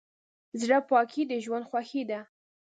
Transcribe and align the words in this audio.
زړه 0.61 0.77
پاکي 0.89 1.23
د 1.27 1.33
ژوند 1.43 1.67
خوښي 1.69 2.03
ده. 2.09 2.19